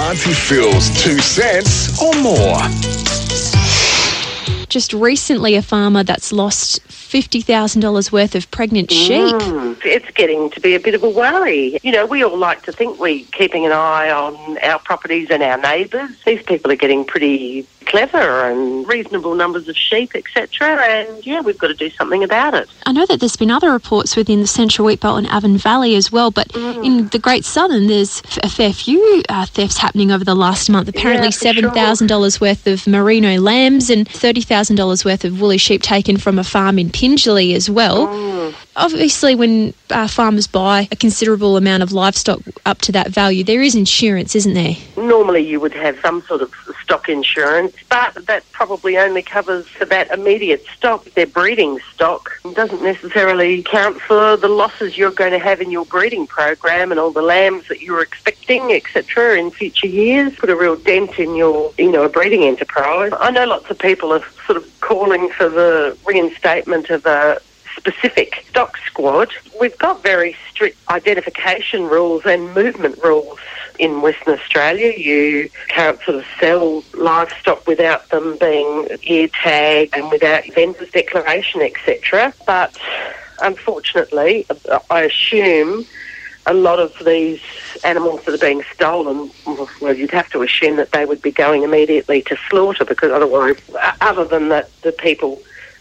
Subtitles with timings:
[0.00, 2.56] Aunty Fil's two cents or more.
[4.70, 9.34] Just recently, a farmer that's lost $50,000 worth of pregnant sheep.
[9.34, 11.78] Mm, it's getting to be a bit of a worry.
[11.82, 15.42] You know, we all like to think we're keeping an eye on our properties and
[15.42, 16.10] our neighbours.
[16.24, 20.76] These people are getting pretty clever and reasonable numbers of sheep, etc.
[20.82, 22.68] And yeah, we've got to do something about it.
[22.86, 26.12] I know that there's been other reports within the Central Wheatbelt and Avon Valley as
[26.12, 26.84] well, but Mm.
[26.84, 30.88] in the Great Southern, there's a fair few uh, thefts happening over the last month.
[30.88, 31.70] Apparently, Yeah, for sure.
[31.70, 36.78] $7,000 worth of merino lambs and $30,000 worth of woolly sheep taken from a farm
[36.78, 38.06] in Pingelly as well.
[38.08, 38.54] Mm.
[38.76, 43.62] Obviously, when uh, farmers buy a considerable amount of livestock up to that value, there
[43.62, 44.76] is insurance, isn't there?
[44.96, 46.52] Normally, you would have some sort of
[46.82, 51.04] stock insurance, but that probably only covers for that immediate stock.
[51.14, 55.70] Their breeding stock It doesn't necessarily count for the losses you're going to have in
[55.70, 60.34] your breeding program and all the lambs that you're expecting, etc., in future years.
[60.36, 63.12] Put a real dent in your, you know, a breeding enterprise.
[63.18, 67.40] I know lots of people are sort of calling for the reinstatement of a
[67.76, 69.32] specific stock squad.
[69.60, 73.38] We've got very strict identification rules and movement rules
[73.78, 74.92] in Western Australia.
[74.96, 81.62] You can't sort of sell livestock without them being ear tagged and without vendor's declaration,
[81.62, 82.34] etc.
[82.46, 82.76] But
[83.40, 84.46] unfortunately,
[84.90, 85.86] I assume
[86.46, 87.40] a lot of these
[87.84, 89.30] animals that are being stolen,
[89.80, 93.56] well, you'd have to assume that they would be going immediately to slaughter because otherwise,
[94.00, 95.40] other than that, the people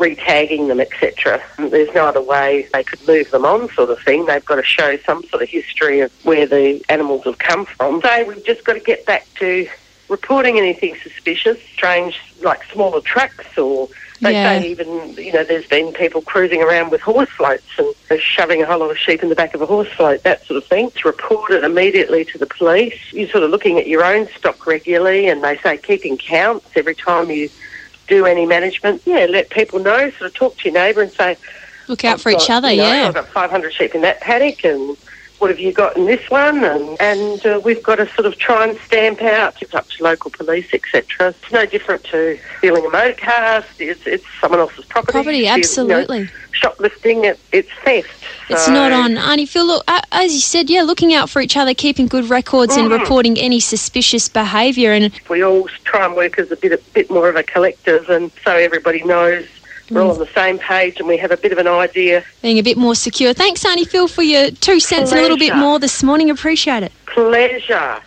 [0.00, 1.42] retagging them, etc.
[1.58, 4.24] There's no other way they could move them on, sort of thing.
[4.24, 8.00] They've got to show some sort of history of where the animals have come from.
[8.00, 9.68] So we've just got to get back to
[10.08, 13.88] reporting anything suspicious, strange, like smaller trucks or.
[14.22, 14.60] They Yeah.
[14.60, 18.66] say even, you know, there's been people cruising around with horse floats and shoving a
[18.66, 20.90] whole lot of sheep in the back of a horse float, that sort of thing.
[20.90, 22.98] To report it immediately to the police.
[23.12, 26.94] You're sort of looking at your own stock regularly and they say keeping counts every
[26.94, 27.48] time you
[28.10, 29.00] do any management.
[29.06, 31.38] Yeah, let people know, sort of talk to your neighbour and say,
[31.88, 33.08] Look out I've for each other, you know, yeah.
[33.08, 34.96] I've got 500 sheep in that paddock, and
[35.40, 36.62] what have you got in this one?
[36.62, 39.60] And and uh, we've got to sort of try and stamp out.
[39.62, 41.30] It's up to local police, etc.
[41.30, 43.64] It's no different to stealing a motor car.
[43.78, 45.12] It's, it's someone else's property.
[45.12, 46.28] Property, You know, absolutely.
[46.52, 48.10] shoplifting, it, it's theft.
[48.50, 49.16] It's So- not on.
[49.16, 52.76] Aunty Fil, look, as you said, yeah, looking out for each other, keeping good records
[52.76, 53.00] and Mm.
[53.00, 54.92] reporting any suspicious behaviour.
[54.92, 58.10] And We all try and work as a bit, a bit more of a collective,
[58.10, 59.46] and so everybody knows
[59.90, 62.24] we're all on the same page and we have a bit of an idea.
[62.42, 63.32] being a bit more secure.
[63.32, 66.30] Thanks, Aunty Fil, for your two cents and a little bit more this morning.
[66.30, 66.92] Appreciate it.
[67.06, 68.00] Pleasure.